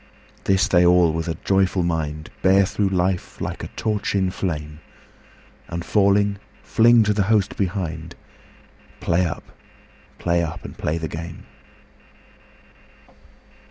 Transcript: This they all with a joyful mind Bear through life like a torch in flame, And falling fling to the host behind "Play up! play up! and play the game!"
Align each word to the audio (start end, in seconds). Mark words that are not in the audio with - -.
This 0.45 0.67
they 0.67 0.83
all 0.83 1.13
with 1.13 1.27
a 1.27 1.37
joyful 1.45 1.83
mind 1.83 2.31
Bear 2.41 2.65
through 2.65 2.89
life 2.89 3.39
like 3.39 3.63
a 3.63 3.67
torch 3.67 4.15
in 4.15 4.31
flame, 4.31 4.79
And 5.67 5.85
falling 5.85 6.39
fling 6.63 7.03
to 7.03 7.13
the 7.13 7.21
host 7.29 7.55
behind 7.55 8.15
"Play 8.99 9.27
up! 9.27 9.51
play 10.17 10.41
up! 10.41 10.65
and 10.65 10.75
play 10.75 10.97
the 10.97 11.07
game!" 11.07 11.45